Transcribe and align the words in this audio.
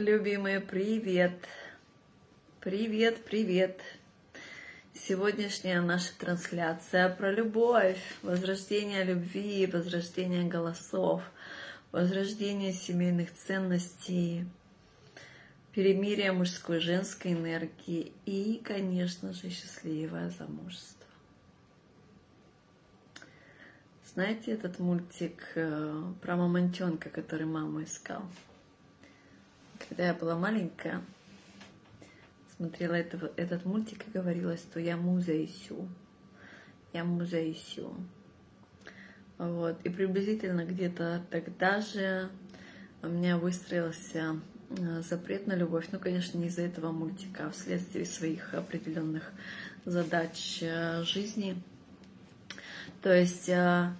Любимые, 0.00 0.60
привет! 0.60 1.46
Привет, 2.60 3.22
привет! 3.22 3.82
Сегодняшняя 4.94 5.82
наша 5.82 6.18
трансляция 6.18 7.10
про 7.14 7.30
любовь, 7.30 8.00
возрождение 8.22 9.04
любви, 9.04 9.66
возрождение 9.66 10.44
голосов, 10.44 11.22
возрождение 11.92 12.72
семейных 12.72 13.34
ценностей, 13.34 14.46
перемирие 15.74 16.32
мужской 16.32 16.78
и 16.78 16.80
женской 16.80 17.34
энергии 17.34 18.14
и, 18.24 18.62
конечно 18.64 19.34
же, 19.34 19.50
счастливое 19.50 20.30
замужество. 20.30 21.06
Знаете 24.14 24.52
этот 24.52 24.78
мультик 24.78 25.42
э, 25.56 26.02
про 26.22 26.36
мамонтенка, 26.36 27.10
который 27.10 27.44
маму 27.44 27.82
искал? 27.84 28.22
Когда 29.90 30.06
я 30.06 30.14
была 30.14 30.36
маленькая, 30.36 31.02
смотрела 32.56 32.94
этого, 32.94 33.32
этот 33.36 33.64
мультик 33.64 34.06
и 34.06 34.10
говорила, 34.12 34.56
что 34.56 34.78
я 34.78 34.96
муза 34.96 35.32
ищу. 35.44 35.88
Я 36.92 37.02
муза 37.02 37.38
ищу. 37.50 37.92
Вот. 39.36 39.80
И 39.82 39.88
приблизительно 39.88 40.64
где-то 40.64 41.26
тогда 41.28 41.80
же 41.80 42.30
у 43.02 43.08
меня 43.08 43.36
выстроился 43.36 44.40
э, 44.68 45.02
запрет 45.02 45.48
на 45.48 45.56
любовь. 45.56 45.88
Ну, 45.90 45.98
конечно, 45.98 46.38
не 46.38 46.46
из-за 46.46 46.62
этого 46.62 46.92
мультика, 46.92 47.48
а 47.48 47.50
вследствие 47.50 48.06
своих 48.06 48.54
определенных 48.54 49.32
задач 49.84 50.60
э, 50.62 51.02
жизни. 51.02 51.60
То 53.02 53.12
есть 53.12 53.48
э, 53.48 53.90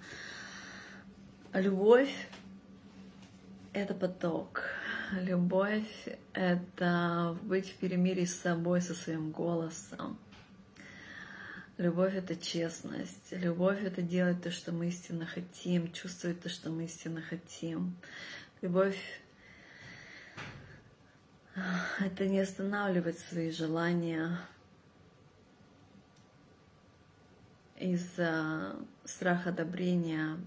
любовь— 1.53 2.29
это 3.73 3.93
поток. 3.93 4.80
Любовь— 5.11 6.07
это 6.33 7.37
быть 7.43 7.69
в 7.69 7.75
перемирии 7.75 8.23
с 8.23 8.39
собой, 8.39 8.81
со 8.81 8.93
своим 8.93 9.31
голосом. 9.31 10.17
Любовь— 11.77 12.13
это 12.15 12.37
честность. 12.37 13.31
Любовь— 13.31 13.81
это 13.83 14.01
делать 14.01 14.41
то, 14.41 14.51
что 14.51 14.71
мы 14.71 14.87
истинно 14.87 15.25
хотим, 15.25 15.91
чувствовать 15.91 16.41
то, 16.41 16.47
что 16.47 16.69
мы 16.69 16.85
истинно 16.85 17.21
хотим. 17.21 17.97
Любовь— 18.61 18.97
это 21.99 22.25
не 22.27 22.39
останавливать 22.39 23.19
свои 23.19 23.51
желания 23.51 24.39
из-за 27.77 28.77
страха 29.03 29.49
одобрения, 29.49 30.37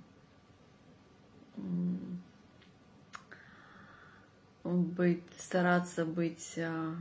быть, 4.64 5.22
стараться 5.38 6.04
быть 6.06 6.58
а, 6.58 6.96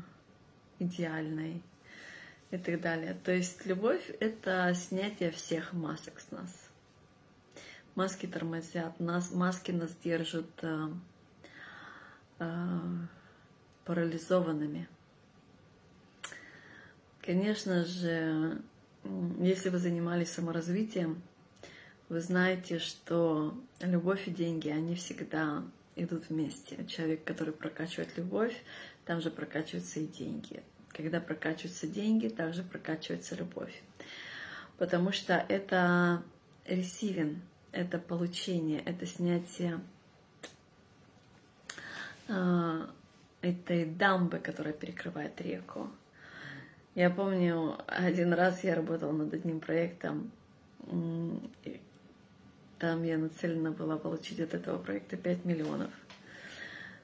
идеальной 0.80 1.64
и 2.52 2.58
так 2.58 2.82
далее. 2.82 3.18
То 3.24 3.32
есть 3.32 3.66
любовь— 3.66 4.12
это 4.20 4.74
снятие 4.76 5.32
всех 5.32 5.74
масок 5.74 6.20
с 6.20 6.32
нас. 6.32 6.70
Маски 7.96 8.26
тормозят 8.26 9.00
нас, 9.00 9.32
маски 9.32 9.72
нас 9.72 9.96
держат 10.04 10.50
а, 10.64 10.92
а, 12.40 12.82
парализованными. 13.86 14.88
Конечно 17.22 17.86
же, 17.86 18.62
если 19.40 19.70
вы 19.70 19.78
занимались 19.78 20.32
саморазвитием, 20.32 21.22
вы 22.10 22.20
знаете, 22.20 22.80
что 22.80 23.58
любовь 23.80 24.28
и 24.28 24.32
деньги, 24.32 24.70
они 24.70 24.96
всегда 24.96 25.64
идут 25.96 26.30
вместе. 26.30 26.86
Человек, 26.86 27.24
который 27.24 27.54
прокачивает 27.54 28.18
любовь, 28.18 28.56
там 29.06 29.22
же 29.22 29.30
прокачиваются 29.30 30.00
и 30.00 30.08
деньги. 30.08 30.64
Когда 30.90 31.20
прокачиваются 31.20 31.88
деньги, 31.88 32.28
также 32.28 32.64
прокачивается 32.64 33.36
любовь. 33.36 33.82
Потому 34.78 35.12
что 35.12 35.34
это 35.50 36.24
ресивен, 36.66 37.42
это 37.72 37.98
получение, 38.00 38.82
это 38.82 39.06
снятие 39.06 39.80
э, 42.28 42.88
этой 43.42 43.86
дамбы, 43.86 44.40
которая 44.40 44.74
перекрывает 44.74 45.40
реку. 45.42 45.90
Я 46.96 47.10
помню, 47.10 47.78
один 47.88 48.34
раз 48.34 48.64
я 48.64 48.76
работала 48.76 49.12
над 49.12 49.34
одним 49.34 49.60
проектом, 49.60 50.32
там 52.84 53.02
я 53.04 53.18
нацелена 53.18 53.72
была 53.72 53.98
получить 53.98 54.42
от 54.42 54.54
этого 54.54 54.78
проекта 54.78 55.16
5 55.16 55.46
миллионов. 55.46 55.90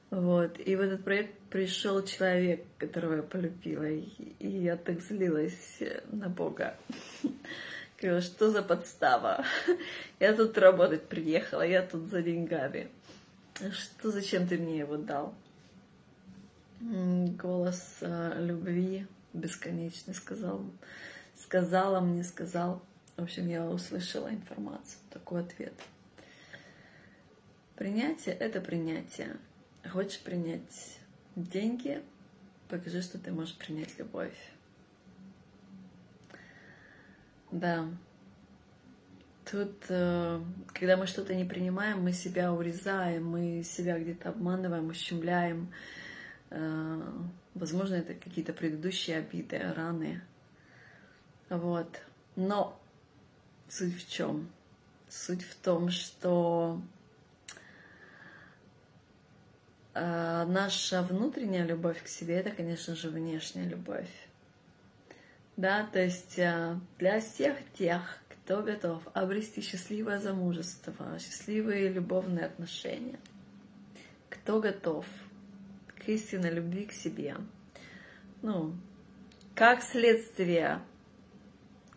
Вот. 0.10 0.60
И 0.60 0.76
в 0.76 0.82
этот 0.82 1.06
проект 1.06 1.40
пришел 1.50 2.04
человек, 2.04 2.66
которого 2.78 3.16
я 3.16 3.24
полюбила, 3.24 3.86
и 3.86 4.06
я 4.40 4.76
так 4.76 5.00
злилась 5.00 5.80
на 6.12 6.28
Бога. 6.28 6.76
Говорила, 7.98 8.20
что 8.20 8.52
за 8.52 8.62
подстава? 8.62 9.46
Я 10.20 10.36
тут 10.36 10.58
работать 10.58 11.08
приехала, 11.08 11.62
я 11.62 11.82
тут 11.82 12.10
за 12.10 12.22
деньгами. 12.24 12.90
Что, 13.72 14.12
зачем 14.12 14.50
ты 14.50 14.58
мне 14.58 14.80
его 14.80 14.98
дал? 14.98 15.34
Голос 16.82 18.00
э, 18.02 18.36
любви 18.38 19.08
бесконечный 19.32 20.14
сказал, 20.14 20.62
сказала 21.38 22.02
мне, 22.02 22.26
сказал, 22.26 22.82
в 23.20 23.24
общем, 23.24 23.48
я 23.48 23.66
услышала 23.66 24.30
информацию, 24.30 25.00
такой 25.10 25.42
ответ. 25.42 25.74
Принятие— 27.76 28.36
это 28.40 28.62
принятие. 28.62 29.38
Хочешь 29.90 30.20
принять 30.20 31.00
деньги, 31.36 32.02
покажи, 32.68 33.02
что 33.02 33.18
ты 33.18 33.32
можешь 33.32 33.56
принять 33.58 33.98
любовь. 33.98 34.38
Да. 37.52 37.88
Тут, 39.50 39.86
э, 39.90 40.42
когда 40.68 40.96
мы 40.96 41.08
что-то 41.08 41.34
не 41.34 41.46
принимаем, 41.46 42.02
мы 42.04 42.14
себя 42.14 42.54
урезаем, 42.54 43.26
мы 43.26 43.64
себя 43.64 43.98
где-то 43.98 44.30
обманываем, 44.30 44.88
ущемляем. 44.88 45.74
Э, 46.52 47.02
возможно, 47.56 47.96
это 47.96 48.14
какие-то 48.14 48.54
предыдущие 48.54 49.18
обиды, 49.18 49.60
раны. 49.74 50.22
Вот. 51.50 52.02
Но 52.36 52.80
Суть 53.70 53.96
в 53.96 54.10
чем? 54.10 54.50
Суть 55.08 55.44
в 55.44 55.56
том, 55.56 55.90
что 55.92 56.82
э, 59.94 60.46
наша 60.48 61.04
внутренняя 61.04 61.66
любовь 61.66 62.04
к 62.04 62.08
себе 62.08 62.38
это, 62.38 62.50
конечно 62.50 62.96
же, 62.96 63.10
внешняя 63.10 63.66
любовь. 63.66 64.10
Да, 65.56 65.86
то 65.86 66.02
есть 66.02 66.40
э, 66.40 66.80
для 66.98 67.20
всех 67.20 67.58
тех, 67.78 68.02
кто 68.30 68.64
готов 68.64 69.04
обрести 69.14 69.62
счастливое 69.62 70.18
замужество, 70.18 71.20
счастливые 71.20 71.90
любовные 71.90 72.48
отношения, 72.48 73.20
кто 74.32 74.60
готов 74.60 75.06
к 75.96 76.10
истинной 76.10 76.52
любви 76.52 76.88
к 76.88 76.92
себе, 76.92 77.36
ну, 78.42 78.76
как 79.54 79.84
следствие 79.84 80.82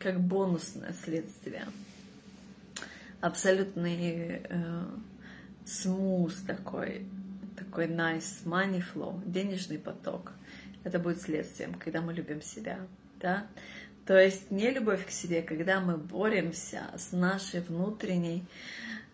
как 0.03 0.21
бонусное 0.21 0.95
следствие. 1.05 1.67
Абсолютный 3.21 4.43
э, 4.43 4.85
смуз 5.65 6.35
такой, 6.47 7.07
такой 7.57 7.87
nice 7.87 8.45
money 8.45 8.83
flow, 8.83 9.23
денежный 9.25 9.79
поток. 9.79 10.33
Это 10.83 10.99
будет 10.99 11.23
следствием, 11.23 11.75
когда 11.75 12.01
мы 12.01 12.13
любим 12.13 12.43
себя. 12.43 12.81
Да? 13.21 13.47
То 14.05 14.19
есть 14.19 14.51
не 14.51 14.71
любовь 14.71 15.07
к 15.07 15.11
себе, 15.11 15.43
когда 15.43 15.81
мы 15.81 15.97
боремся 15.97 16.91
с 16.97 17.13
нашей 17.13 17.61
внутренней 17.61 18.45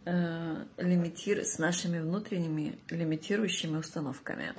э, 0.06 0.64
лимитир, 0.78 1.44
с 1.44 1.58
нашими 1.58 1.98
внутренними 1.98 2.78
лимитирующими 2.88 3.76
установками, 3.76 4.54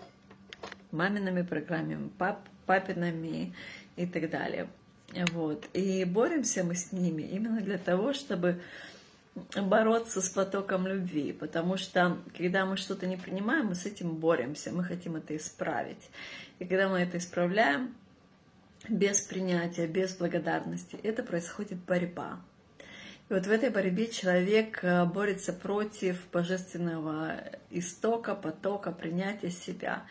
мамиными 0.92 1.42
программами, 1.42 2.09
пап, 2.19 2.48
папиными 2.68 3.56
и 3.95 4.06
так 4.06 4.30
далее. 4.30 4.69
Вот. 5.31 5.65
И 5.73 6.06
боремся 6.06 6.63
мы 6.63 6.75
с 6.75 6.91
ними 6.91 7.23
именно 7.23 7.61
для 7.61 7.77
того, 7.77 8.13
чтобы 8.13 8.61
бороться 9.56 10.21
с 10.21 10.29
потоком 10.29 10.88
любви, 10.88 11.33
потому 11.33 11.77
что 11.77 12.17
когда 12.38 12.65
мы 12.65 12.77
что-то 12.77 13.07
не 13.07 13.17
принимаем, 13.17 13.67
мы 13.67 13.75
с 13.75 13.85
этим 13.85 14.15
боремся, 14.15 14.71
мы 14.71 14.83
хотим 14.83 15.15
это 15.15 15.35
исправить. 15.35 16.09
И 16.59 16.65
когда 16.65 16.89
мы 16.89 17.00
это 17.00 17.17
исправляем, 17.17 17.95
без 18.88 19.21
принятия, 19.21 19.88
без 19.88 20.15
благодарности, 20.15 20.97
это 21.03 21.23
происходит 21.23 21.79
борьба. 21.79 22.39
И 23.29 23.33
вот 23.33 23.45
в 23.45 23.51
этой 23.51 23.69
борьбе 23.69 24.07
человек 24.07 24.79
э, 24.83 25.06
борется 25.06 25.53
против 25.53 26.25
божественного 26.31 27.35
истока, 27.69 28.35
потока, 28.35 28.91
принятия 28.91 29.51
себя. 29.51 30.03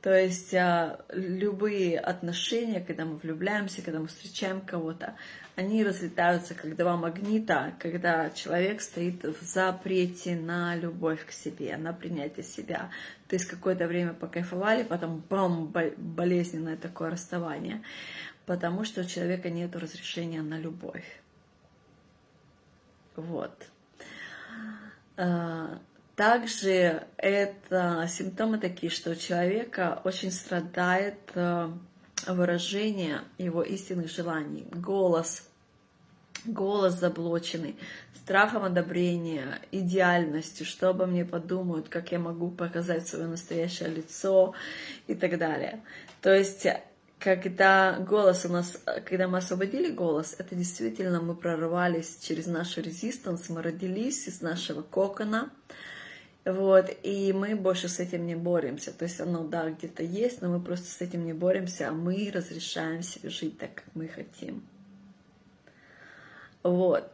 То 0.00 0.16
есть 0.16 0.54
а, 0.54 1.00
любые 1.10 1.98
отношения, 1.98 2.80
когда 2.80 3.04
мы 3.04 3.16
влюбляемся, 3.16 3.82
когда 3.82 3.98
мы 3.98 4.06
встречаем 4.06 4.60
кого-то, 4.60 5.16
они 5.56 5.82
разлетаются 5.82 6.54
как 6.54 6.76
два 6.76 6.96
магнита, 6.96 7.74
когда 7.80 8.30
человек 8.30 8.80
стоит 8.80 9.24
в 9.24 9.42
запрете 9.44 10.36
на 10.36 10.76
любовь 10.76 11.26
к 11.26 11.32
себе, 11.32 11.76
на 11.76 11.92
принятие 11.92 12.44
себя. 12.44 12.90
То 13.26 13.34
есть 13.34 13.46
какое-то 13.46 13.88
время 13.88 14.12
покайфовали, 14.12 14.84
потом 14.84 15.20
бам, 15.28 15.74
болезненное 15.96 16.76
такое 16.76 17.10
расставание, 17.10 17.82
потому 18.46 18.84
что 18.84 19.00
у 19.00 19.04
человека 19.04 19.50
нет 19.50 19.74
разрешения 19.74 20.42
на 20.42 20.60
любовь. 20.60 21.20
Вот. 23.16 23.66
Также 26.18 27.04
это 27.16 28.04
симптомы 28.08 28.58
такие, 28.58 28.90
что 28.90 29.12
у 29.12 29.14
человека 29.14 30.02
очень 30.02 30.32
страдает 30.32 31.14
э, 31.34 31.70
выражение 32.26 33.20
его 33.38 33.62
истинных 33.62 34.10
желаний, 34.10 34.66
голос, 34.72 35.48
голос 36.44 36.94
заблоченный, 36.94 37.76
страхом 38.16 38.64
одобрения, 38.64 39.60
идеальностью, 39.70 40.66
что 40.66 40.88
обо 40.88 41.06
мне 41.06 41.24
подумают, 41.24 41.88
как 41.88 42.10
я 42.10 42.18
могу 42.18 42.50
показать 42.50 43.06
свое 43.06 43.28
настоящее 43.28 43.90
лицо 43.90 44.54
и 45.06 45.14
так 45.14 45.38
далее. 45.38 45.84
То 46.20 46.34
есть 46.34 46.66
когда 47.20 47.96
голос 48.00 48.44
у 48.44 48.48
нас, 48.48 48.76
когда 49.08 49.28
мы 49.28 49.38
освободили 49.38 49.92
голос, 49.92 50.34
это 50.36 50.56
действительно 50.56 51.20
мы 51.20 51.36
прорвались 51.36 52.18
через 52.20 52.46
нашу 52.46 52.80
резистанс, 52.80 53.48
мы 53.48 53.62
родились 53.62 54.26
из 54.26 54.40
нашего 54.40 54.82
кокона, 54.82 55.52
вот, 56.48 56.90
и 57.02 57.30
мы 57.34 57.54
больше 57.54 57.90
с 57.90 58.00
этим 58.00 58.26
не 58.26 58.34
боремся. 58.34 58.90
То 58.90 59.04
есть 59.04 59.20
оно, 59.20 59.44
да, 59.44 59.68
где-то 59.68 60.02
есть, 60.02 60.40
но 60.40 60.48
мы 60.48 60.60
просто 60.60 60.86
с 60.86 61.02
этим 61.02 61.26
не 61.26 61.34
боремся, 61.34 61.88
а 61.88 61.92
мы 61.92 62.30
разрешаем 62.32 63.02
себе 63.02 63.28
жить 63.28 63.58
так, 63.58 63.74
как 63.74 63.84
мы 63.94 64.08
хотим. 64.08 64.66
Вот. 66.62 67.12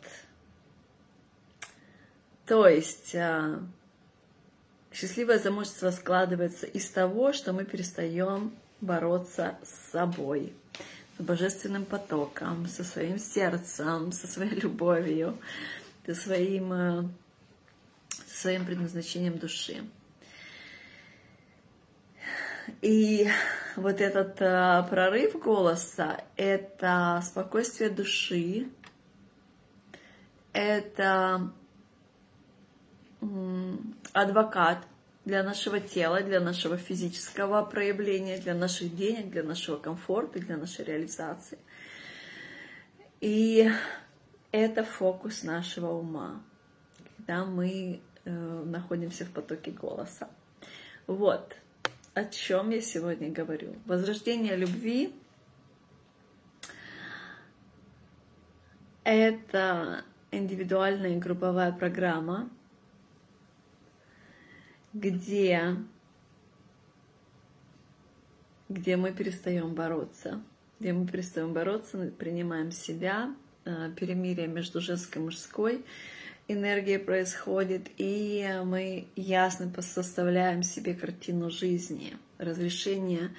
То 2.46 2.68
есть 2.68 3.16
а, 3.16 3.60
счастливое 4.92 5.40
замужество 5.40 5.90
складывается 5.90 6.66
из 6.66 6.88
того, 6.90 7.32
что 7.32 7.52
мы 7.52 7.64
перестаем 7.64 8.54
бороться 8.80 9.56
с 9.64 9.90
собой, 9.90 10.52
с 11.18 11.22
божественным 11.24 11.86
потоком, 11.86 12.68
со 12.68 12.84
своим 12.84 13.18
сердцем, 13.18 14.12
со 14.12 14.28
своей 14.28 14.54
любовью, 14.60 15.36
со 16.06 16.14
своим 16.14 16.72
а, 16.72 17.08
своим 18.44 18.66
предназначением 18.66 19.38
души. 19.38 19.86
И 22.82 23.26
вот 23.74 24.02
этот 24.02 24.38
э, 24.38 24.86
прорыв 24.90 25.38
голоса— 25.40 26.22
это 26.36 27.22
спокойствие 27.24 27.88
души, 27.88 28.68
это 30.52 31.50
адвокат 34.12 34.86
для 35.24 35.42
нашего 35.42 35.80
тела, 35.80 36.20
для 36.20 36.40
нашего 36.40 36.76
физического 36.76 37.64
проявления, 37.64 38.36
для 38.36 38.54
наших 38.54 38.94
денег, 38.94 39.30
для 39.30 39.42
нашего 39.42 39.78
комфорта, 39.78 40.38
для 40.38 40.58
нашей 40.58 40.84
реализации. 40.84 41.58
И 43.22 43.70
это 44.52 44.84
фокус 44.84 45.44
нашего 45.44 45.92
ума, 45.92 46.42
когда 47.16 47.46
мы 47.46 48.02
находимся 48.24 49.24
в 49.24 49.30
потоке 49.30 49.70
голоса. 49.70 50.28
Вот 51.06 51.56
о 52.14 52.24
чем 52.24 52.70
я 52.70 52.80
сегодня 52.80 53.30
говорю. 53.30 53.74
Возрождение 53.86 54.56
любви— 54.56 55.12
это 59.04 60.04
индивидуальная 60.30 61.16
и 61.16 61.18
групповая 61.18 61.72
программа, 61.72 62.48
где, 64.92 65.76
где 68.68 68.96
мы 68.96 69.12
перестаем 69.12 69.74
бороться, 69.74 70.40
где 70.78 70.92
мы 70.92 71.06
перестаем 71.06 71.52
бороться, 71.52 72.12
принимаем 72.16 72.70
себя, 72.70 73.34
э, 73.64 73.90
перемирие 73.96 74.46
между 74.46 74.80
женской 74.80 75.20
и 75.20 75.24
мужской— 75.24 75.84
энергия 76.48 76.98
происходит, 76.98 77.88
и 77.96 78.46
мы 78.64 79.08
ясно 79.16 79.72
составляем 79.80 80.62
себе 80.62 80.94
картину 80.94 81.50
жизни, 81.50 82.16
разрешение, 82.38 83.30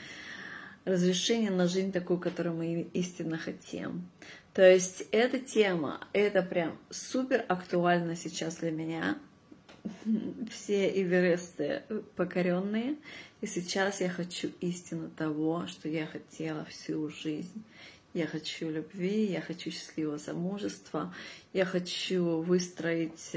разрешение 0.86 1.52
на 1.52 1.68
жизнь 1.68 1.92
такую, 1.92 2.19
которую 2.19 2.56
мы 2.56 2.81
истинно 2.94 3.38
хотим. 3.38 4.10
То 4.54 4.62
есть 4.69 5.06
эта 5.12 5.38
тема, 5.40 6.00
это 6.13 6.42
прям 6.42 6.78
супер 6.90 7.44
актуально 7.48 8.16
сейчас 8.16 8.57
для 8.57 8.72
меня. 8.72 9.18
Все 10.50 10.90
Эвересты 10.90 11.84
покоренные. 12.16 12.96
И 13.42 13.48
сейчас 13.48 14.02
я 14.02 14.10
хочу 14.10 14.50
истину 14.62 15.10
того, 15.10 15.68
что 15.68 15.90
я 15.90 16.07
хотела 16.07 16.66
всю 16.66 17.10
жизнь. 17.10 17.63
Я 18.15 18.27
хочу 18.27 18.71
любви, 18.71 19.25
я 19.25 19.41
хочу 19.41 19.71
счастливого 19.71 20.17
замужества, 20.17 21.13
я 21.51 21.65
хочу 21.65 22.39
выстроить 22.39 23.35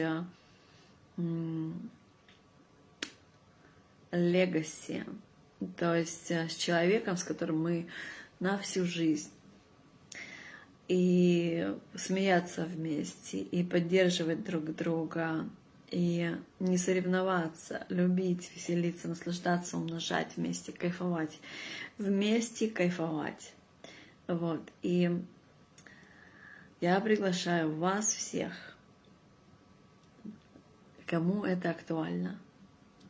легаси, 4.13 5.05
то 5.77 5.97
есть 5.97 6.31
э, 6.31 6.49
с 6.49 6.55
человеком, 6.55 7.17
с 7.17 7.25
которым 7.25 7.61
мы 7.61 7.89
на 8.39 8.57
всю 8.59 8.85
жизнь. 8.85 9.31
И 10.87 11.75
смеяться 11.97 12.65
вместе, 12.65 13.39
и 13.39 13.65
поддерживать 13.65 14.45
друг 14.45 14.77
друга, 14.77 15.45
и 15.91 16.37
не 16.61 16.79
соревноваться, 16.79 17.85
любить, 17.89 18.49
веселиться, 18.55 19.09
наслаждаться, 19.09 19.77
умножать 19.77 20.37
вместе, 20.37 20.71
кайфовать. 20.71 21.41
Вместе 21.99 22.71
кайфовать. 22.71 23.55
Вот. 24.29 24.61
И 24.83 25.11
я 26.81 27.01
приглашаю 27.01 27.75
вас 27.75 28.13
всех, 28.13 28.53
кому 31.07 31.45
это 31.45 31.71
актуально. 31.71 32.39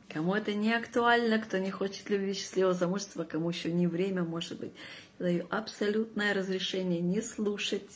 Кому 0.09 0.35
это 0.35 0.55
не 0.55 0.73
актуально, 0.73 1.39
кто 1.39 1.59
не 1.59 1.71
хочет 1.71 2.09
любви 2.09 2.33
счастливого 2.33 2.73
замужества, 2.73 3.25
кому 3.25 3.51
еще 3.51 3.71
не 3.71 3.87
время, 3.87 4.23
может 4.23 4.59
быть. 4.59 4.73
Я 5.19 5.27
даю 5.27 5.47
абсолютное 5.51 6.33
разрешение 6.33 7.01
не 7.01 7.21
слушать, 7.21 7.91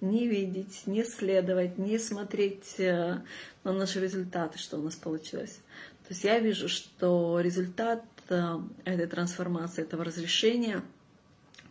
не 0.00 0.28
видеть, 0.28 0.82
не 0.86 1.02
следовать, 1.02 1.78
не 1.78 1.98
смотреть 1.98 2.78
э, 2.78 3.20
на 3.64 3.72
наши 3.72 3.98
результаты, 3.98 4.58
что 4.58 4.76
у 4.76 4.82
нас 4.82 4.94
получилось. 4.94 5.58
То 6.06 6.10
есть 6.10 6.22
я 6.22 6.38
вижу, 6.38 6.68
что 6.68 7.40
результат 7.40 8.04
э, 8.28 8.58
этой 8.84 9.06
трансформации, 9.06 9.82
этого 9.82 10.04
разрешения– 10.04 10.82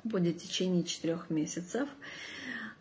будет 0.06 0.38
в 0.38 0.48
течение 0.48 0.84
четырех 0.84 1.30
месяцев. 1.30 1.90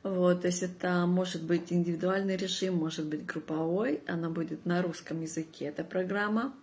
Вот, 0.05 0.43
то 0.43 0.49
есть 0.49 0.63
это 0.63 1.07
может 1.07 1.43
быть 1.43 1.73
индивидуальный 1.73 2.37
режим, 2.37 2.77
может 2.77 3.07
быть 3.07 3.25
групповой, 3.25 4.03
она 4.07 4.29
будет 4.29 4.67
на 4.67 4.83
русском 4.83 5.23
языке, 5.23 5.65
эта 5.65 5.83
программа. 5.83 6.55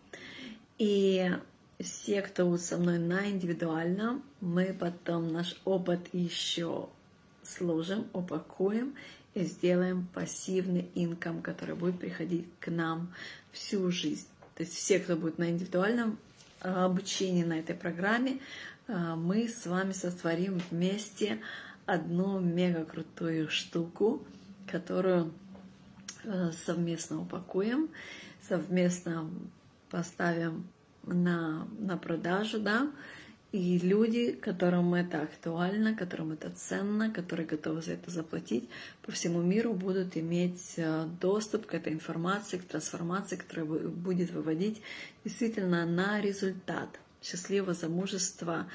И 0.77 1.31
все, 1.79 2.21
кто 2.21 2.55
со 2.57 2.77
мной 2.77 2.99
на 2.99 3.29
индивидуальном, 3.29 4.23
мы 4.41 4.75
потом 4.79 5.33
наш 5.33 5.59
опыт 5.65 6.01
еще 6.13 6.89
сложим, 7.43 8.07
упакуем 8.13 8.93
и 9.33 9.43
сделаем 9.43 10.07
пассивный 10.13 10.89
инком, 10.93 11.41
который 11.41 11.75
будет 11.75 11.99
приходить 11.99 12.45
к 12.59 12.69
нам 12.69 13.11
всю 13.51 13.89
жизнь. 13.89 14.27
То 14.55 14.63
есть 14.63 14.75
все, 14.75 14.99
кто 14.99 15.15
будет 15.15 15.39
на 15.39 15.49
индивидуальном 15.49 16.19
обучении 16.59 17.43
на 17.43 17.57
этой 17.57 17.75
программе, 17.75 18.39
мы 19.15 19.47
с 19.47 19.65
вами 19.65 19.93
сотворим 19.93 20.61
вместе 20.69 21.39
одну 21.85 22.39
мега 22.39 22.83
крутую 22.83 23.49
штуку, 23.49 24.25
которую 24.67 25.33
э, 26.23 26.51
совместно 26.65 27.21
упакуем, 27.21 27.89
совместно 28.47 29.29
поставим 29.89 30.67
на, 31.03 31.67
на 31.79 31.97
продажу, 31.97 32.59
да, 32.59 32.91
и 33.51 33.79
люди, 33.79 34.31
которым 34.31 34.93
это 34.93 35.21
актуально, 35.21 35.93
которым 35.93 36.31
это 36.33 36.49
ценно, 36.49 37.11
которые 37.11 37.45
готовы 37.45 37.81
за 37.81 37.93
это 37.93 38.11
заплатить, 38.11 38.69
по 39.01 39.11
всему 39.11 39.41
миру 39.41 39.73
будут 39.73 40.17
иметь 40.17 40.73
э, 40.77 41.07
доступ 41.19 41.65
к 41.65 41.73
этой 41.73 41.93
информации, 41.93 42.57
к 42.57 42.65
трансформации, 42.65 43.37
которая 43.37 43.65
будет 43.65 44.31
выводить 44.31 44.81
действительно 45.23 45.85
на 45.85 46.19
результат– 46.19 46.89
счастливого 47.21 47.73
замужества, 47.73 48.67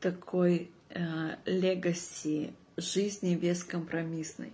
такой 0.00 0.70
э, 0.90 1.36
легаси 1.46 2.52
жизни 2.76 3.34
бескомпромиссной, 3.34 4.52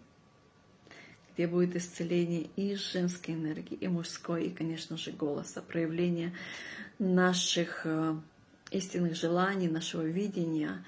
где 1.33 1.47
будет 1.47 1.76
исцеление 1.76 2.49
и 2.57 2.75
женской 2.75 3.35
энергии, 3.35 3.75
и 3.75 3.88
мужской, 3.88 4.45
и, 4.45 4.54
конечно 4.54 4.97
же, 4.97 5.11
голоса, 5.11 5.62
проявление 5.62 6.35
наших 6.99 7.83
э, 7.85 8.16
истинных 8.71 9.16
желаний, 9.16 9.69
нашего 9.69 10.02
видения. 10.02 10.85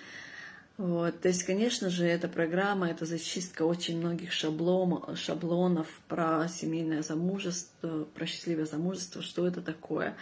Вот. 0.79 1.21
То 1.21 1.29
есть, 1.29 1.45
конечно 1.45 1.91
же, 1.91 2.07
эта 2.07 2.29
программа, 2.29 2.89
это 2.89 3.05
зачистка 3.05 3.63
очень 3.63 3.99
многих 3.99 4.33
шаблон, 4.33 5.17
шаблонов 5.17 5.87
про 6.09 6.49
семейное 6.49 7.03
замужество, 7.03 8.05
про 8.15 8.27
счастливое 8.27 8.65
замужество, 8.65 9.23
что 9.23 9.47
это 9.47 9.61
такое, 9.61 10.17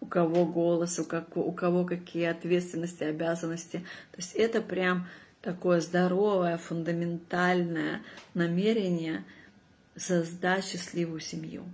у 0.00 0.06
кого 0.06 0.44
голос, 0.44 0.98
у, 0.98 1.04
как, 1.04 1.36
у 1.36 1.52
кого 1.52 1.84
какие 1.84 2.26
ответственности, 2.26 3.02
обязанности. 3.04 3.78
То 4.12 4.18
есть 4.18 4.34
это 4.34 4.60
прям 4.60 5.08
такое 5.40 5.80
здоровое, 5.80 6.58
фундаментальное 6.58 8.02
намерение 8.34 9.24
создать 9.96 10.66
счастливую 10.66 11.20
семью 11.20 11.64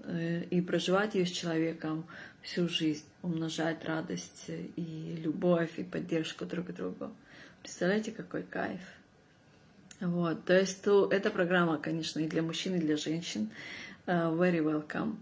э, 0.00 0.44
и 0.44 0.60
проживать 0.60 1.14
ее 1.14 1.26
с 1.26 1.30
человеком 1.30 2.04
всю 2.42 2.68
жизнь, 2.68 3.04
умножать 3.22 3.84
радость 3.84 4.46
и 4.48 5.16
любовь 5.22 5.78
и 5.78 5.84
поддержку 5.84 6.44
друг 6.44 6.66
к 6.66 6.72
другу. 6.72 7.10
Представляете, 7.62 8.10
какой 8.10 8.42
кайф? 8.42 8.80
Вот, 10.00 10.44
то 10.44 10.58
есть 10.58 10.82
то, 10.82 11.08
эта 11.08 11.30
программа, 11.30 11.78
конечно, 11.78 12.18
и 12.18 12.26
для 12.26 12.42
мужчин, 12.42 12.74
и 12.74 12.80
для 12.80 12.96
женщин. 12.96 13.50
Uh, 14.04 14.36
very 14.36 14.58
welcome. 14.58 15.14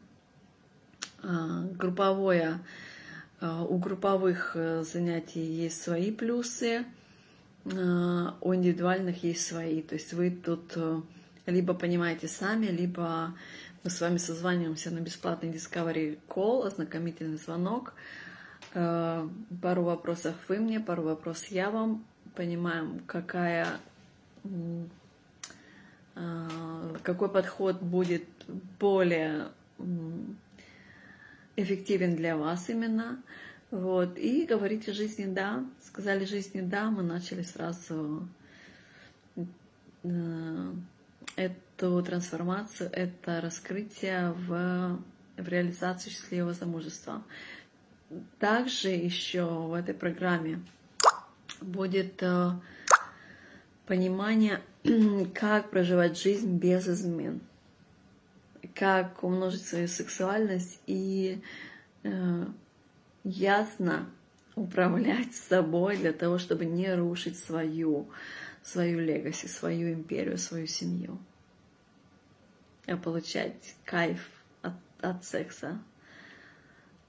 Uh, 1.23 1.71
групповое, 1.77 2.61
uh, 3.43 3.67
у 3.67 3.77
групповых 3.77 4.57
занятий 4.81 5.43
есть 5.43 5.83
свои 5.83 6.11
плюсы, 6.11 6.87
у 7.67 8.55
индивидуальных 8.55 9.23
есть 9.23 9.47
свои. 9.47 9.83
То 9.83 9.97
есть 9.97 10.15
вы 10.15 10.31
тут 10.31 10.79
либо 11.45 11.75
понимаете 11.75 12.27
сами, 12.27 12.69
либо 12.69 13.35
мы 13.85 13.91
с 13.91 14.01
вами 14.01 14.17
созваниваемся 14.17 14.91
на 14.91 15.01
бесплатный 15.01 15.51
Discovery 15.51 16.19
Call, 16.27 16.67
ознакомительный 16.67 17.37
звонок. 17.37 17.93
Пару 18.73 19.83
вопросов 19.83 20.37
вы 20.49 20.57
мне, 20.57 20.81
пару 20.81 21.03
вопросов 21.03 21.49
я 21.49 21.71
вам 21.71 22.03
понимаем, 22.35 23.01
какая, 23.07 23.67
а, 26.15 26.97
какой 27.03 27.31
подход 27.31 27.81
будет 27.81 28.27
более 28.79 29.49
эффективен 31.57 32.17
для 32.17 32.37
вас 32.37 32.69
именно. 32.69 33.23
Вот. 33.71 34.19
И 34.19 34.47
говорите 34.47 34.93
жизни 34.93 35.27
«да». 35.27 35.65
Сказали 35.83 36.25
жизни 36.25 36.61
«да», 36.61 36.91
мы 36.91 37.03
начали 37.03 37.43
сразу 37.43 38.29
э, 40.03 40.73
эту 41.37 42.03
трансформацию, 42.03 42.91
это 42.93 43.41
раскрытие 43.41 44.33
в, 44.33 44.99
в 45.37 45.49
реализацию 45.49 46.13
счастливого 46.13 46.53
замужества. 46.53 47.23
Также 48.41 48.89
еще 48.89 49.45
в 49.45 49.73
этой 49.73 49.95
программе 49.95 50.61
будет 51.61 52.23
э, 52.23 52.51
понимание, 53.87 54.61
как 55.35 55.71
проживать 55.71 56.21
жизнь 56.21 56.59
без 56.59 56.89
измен, 56.89 57.41
как 58.75 59.23
умножить 59.23 59.67
свою 59.67 59.89
сексуальность 59.89 60.81
и 60.87 61.43
э, 62.03 62.47
ясно 63.25 64.09
управлять 64.55 65.35
собой 65.35 65.97
для 65.97 66.13
того, 66.13 66.39
чтобы 66.39 66.67
не 66.67 66.95
рушить 66.95 67.39
свою, 67.39 68.09
свою 68.63 69.01
легаси, 69.01 69.47
свою 69.47 69.93
империю, 69.93 70.39
свою 70.39 70.67
семью, 70.67 71.19
а 72.87 72.97
получать 72.97 73.75
кайф 73.85 74.29
от, 74.63 74.75
от 75.01 75.25
секса 75.25 75.81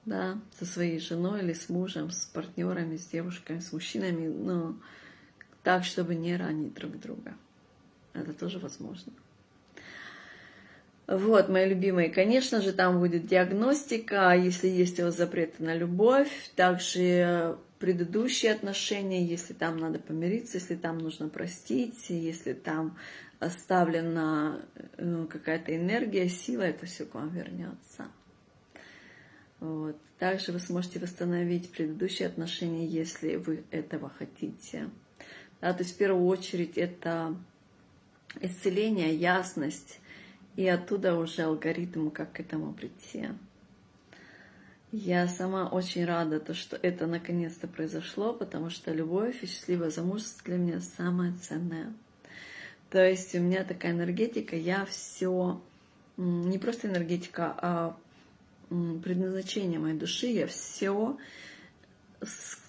да, 0.04 0.38
со 0.58 0.66
своей 0.66 0.98
женой 0.98 1.42
или 1.42 1.52
с 1.52 1.68
мужем, 1.68 2.10
с 2.10 2.26
партнерами, 2.26 2.96
с 2.96 3.06
девушками, 3.06 3.60
с 3.60 3.72
мужчинами, 3.72 4.26
но 4.26 4.76
так, 5.62 5.84
чтобы 5.84 6.14
не 6.14 6.36
ранить 6.36 6.74
друг 6.74 6.98
друга. 6.98 7.34
Это 8.12 8.32
тоже 8.32 8.58
возможно. 8.58 9.12
Вот, 11.06 11.48
мои 11.48 11.68
любимые, 11.68 12.10
конечно 12.10 12.62
же, 12.62 12.72
там 12.72 13.00
будет 13.00 13.26
диагностика, 13.26 14.34
если 14.34 14.68
есть 14.68 15.00
у 15.00 15.10
запреты 15.10 15.62
на 15.62 15.74
любовь, 15.74 16.50
также 16.54 17.58
предыдущие 17.78 18.52
отношения, 18.52 19.24
если 19.24 19.52
там 19.52 19.76
надо 19.76 19.98
помириться, 19.98 20.58
если 20.58 20.76
там 20.76 20.98
нужно 20.98 21.28
простить, 21.28 22.06
если 22.08 22.52
там 22.52 22.96
оставлена 23.40 24.60
э, 24.96 25.26
какая-то 25.28 25.74
энергия, 25.76 26.28
сила, 26.28 26.62
это 26.62 26.86
все 26.86 27.04
к 27.04 27.14
вам 27.14 27.30
вернется. 27.30 28.06
Вот. 29.62 29.96
Также 30.18 30.50
вы 30.50 30.58
сможете 30.58 30.98
восстановить 30.98 31.70
предыдущие 31.70 32.26
отношения, 32.26 32.84
если 32.84 33.36
вы 33.36 33.62
этого 33.70 34.10
хотите. 34.10 34.90
Да, 35.60 35.72
то 35.72 35.84
есть 35.84 35.94
в 35.94 35.98
первую 35.98 36.26
очередь 36.26 36.76
это 36.76 37.36
исцеление, 38.40 39.14
ясность, 39.14 40.00
и 40.56 40.66
оттуда 40.66 41.14
уже 41.14 41.42
алгоритм, 41.42 42.10
как 42.10 42.32
к 42.32 42.40
этому 42.40 42.72
прийти. 42.72 43.28
Я 44.90 45.28
сама 45.28 45.68
очень 45.68 46.06
рада, 46.06 46.40
то, 46.40 46.54
что 46.54 46.76
это 46.76 47.06
наконец-то 47.06 47.68
произошло, 47.68 48.32
потому 48.32 48.68
что 48.68 48.92
любовь 48.92 49.44
и 49.44 49.46
счастливое 49.46 49.90
замужество 49.90 50.42
для 50.46 50.56
меня 50.56 50.80
самое 50.80 51.34
ценное. 51.34 51.94
То 52.90 53.08
есть 53.08 53.32
у 53.36 53.38
меня 53.38 53.62
такая 53.62 53.92
энергетика, 53.92 54.56
я 54.56 54.84
все, 54.86 55.62
не 56.16 56.58
просто 56.58 56.88
энергетика, 56.88 57.54
а 57.56 57.96
предназначение 58.68 59.78
моей 59.78 59.98
души, 59.98 60.26
я 60.26 60.46
все 60.46 61.16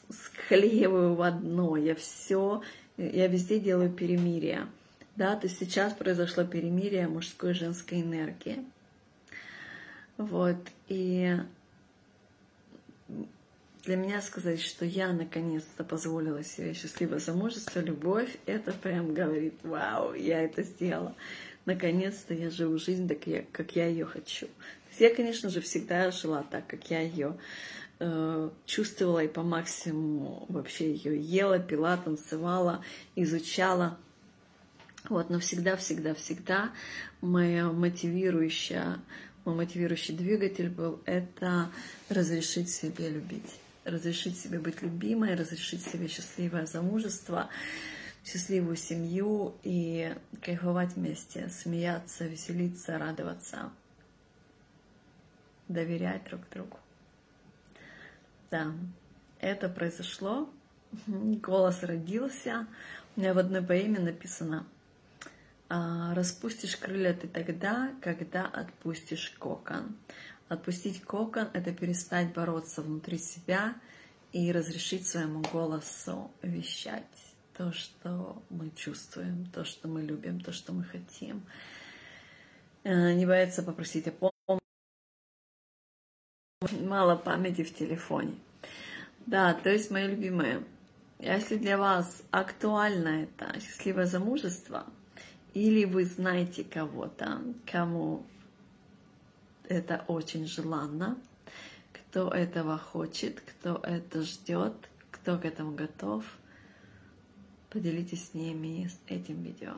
склеиваю 0.10 1.16
в 1.16 1.22
одно, 1.22 1.78
я 1.78 1.96
все, 1.96 2.62
я 2.98 3.28
везде 3.28 3.60
делаю 3.60 3.92
перемирие. 3.92 4.68
Да, 5.16 5.36
то 5.36 5.48
есть 5.48 5.60
сейчас 5.60 5.94
произошло 5.94 6.44
перемирие 6.44 7.08
мужской 7.08 7.52
и 7.52 7.56
женской 7.56 8.02
энергии. 8.02 8.66
Вот, 10.18 10.58
и 10.88 11.38
для 13.86 13.98
меня 13.98 14.22
сказать, 14.22 14.62
что 14.62 14.86
я 14.86 15.12
наконец-то 15.12 15.84
позволила 15.84 16.44
себе 16.44 16.74
счастливое 16.74 17.20
замужество, 17.20 17.80
любовь, 17.80 18.38
это 18.46 18.72
прям 18.72 19.14
говорит, 19.14 19.56
вау, 19.64 20.14
я 20.14 20.42
это 20.42 20.64
сделала. 20.64 21.16
Наконец-то 21.66 22.34
я 22.34 22.50
живу 22.50 22.78
жизнь 22.78 23.08
так, 23.08 23.28
я, 23.28 23.44
как 23.52 23.76
я 23.76 23.88
ее 23.88 24.06
хочу. 24.06 24.48
Я, 25.00 25.14
конечно 25.14 25.50
же, 25.50 25.62
всегда 25.62 26.12
жила 26.12 26.44
так, 26.44 26.68
как 26.68 26.90
я 26.92 27.02
ее 27.02 27.38
э, 28.00 28.50
чувствовала 28.66 29.24
и 29.24 29.28
по 29.28 29.42
максимуму 29.42 30.46
вообще 30.50 30.94
ее 30.94 31.20
ела, 31.20 31.60
пила, 31.60 31.98
танцевала, 31.98 32.84
изучала. 33.16 33.98
Вот, 35.10 35.30
но 35.30 35.40
всегда, 35.40 35.76
всегда, 35.76 36.14
всегда 36.14 36.72
моя 37.22 37.72
мотивирующая, 37.72 39.00
мой 39.46 39.56
мотивирующий 39.56 40.16
двигатель 40.16 40.70
был 40.70 41.02
это 41.06 41.70
разрешить 42.10 42.70
себе 42.70 43.10
любить, 43.10 43.60
разрешить 43.84 44.40
себе 44.40 44.60
быть 44.60 44.82
любимой, 44.82 45.36
разрешить 45.36 45.84
себе 45.84 46.08
счастливое 46.08 46.66
замужество, 46.66 47.50
счастливую 48.24 48.78
семью 48.78 49.56
и 49.64 50.16
кайфовать 50.42 50.96
вместе, 50.96 51.50
смеяться, 51.50 52.26
веселиться, 52.26 52.98
радоваться 52.98 53.72
доверять 55.67 56.24
друг 56.25 56.41
другу. 56.50 56.79
Да, 58.51 58.74
это 59.39 59.70
произошло, 59.70 60.50
голос 61.08 61.84
родился. 61.84 62.67
У 63.15 63.20
меня 63.20 63.34
в 63.34 63.38
одной 63.38 63.62
поэме 63.62 64.00
написано 64.00 64.65
«А, 65.70 66.13
«Распустишь 66.13 66.75
крылья 66.77 67.13
ты 67.13 67.27
тогда, 67.27 67.91
когда 68.01 68.46
отпустишь 68.46 69.36
кокон». 69.39 69.96
Отпустить 70.50 71.01
кокон— 71.03 71.48
это 71.53 71.74
перестать 71.74 72.34
бороться 72.34 72.82
внутри 72.82 73.17
себя 73.17 73.75
и 74.34 74.51
разрешить 74.51 75.08
своему 75.08 75.41
голосу 75.51 76.32
вещать 76.41 77.03
то, 77.58 77.72
что 77.72 78.41
мы 78.50 78.72
чувствуем, 78.75 79.46
то, 79.48 79.63
что 79.63 79.88
мы 79.88 80.01
любим, 80.01 80.39
то, 80.39 80.51
что 80.51 80.74
мы 80.74 80.84
хотим. 80.84 81.43
Э, 82.84 83.13
не 83.13 83.25
бояться 83.25 83.63
попросить 83.63 84.08
о 84.08 84.12
помощи 84.12 84.33
мало 86.72 87.15
памяти 87.15 87.63
в 87.63 87.74
телефоне. 87.74 88.36
Да, 89.25 89.53
то 89.53 89.70
есть, 89.70 89.91
мои 89.91 90.08
любимые, 90.08 90.63
если 91.20 91.58
для 91.58 91.77
вас 91.77 92.24
актуально 92.32 93.24
это 93.24 93.60
счастливое 93.60 94.05
замужество, 94.05 94.86
или 95.53 95.86
вы 95.86 96.05
знаете 96.05 96.63
кого-то, 96.63 97.41
кому 97.65 98.25
это 99.67 100.03
очень 100.08 100.46
желанно, 100.46 101.17
кто 101.93 102.29
этого 102.29 102.77
хочет, 102.77 103.41
кто 103.41 103.79
это 103.84 104.24
ждет, 104.24 104.74
кто 105.12 105.38
к 105.38 105.46
этому 105.46 105.72
готов, 105.72 106.25
поделитесь 107.70 108.29
с 108.29 108.34
ними 108.34 108.88
с 108.88 109.00
этим 109.08 109.41
видео. 109.41 109.74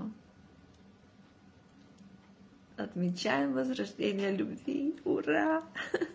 Отмечаем 2.77 3.53
возрождение 3.53 4.35
любви. 4.35 4.95
Ура! 5.05 5.63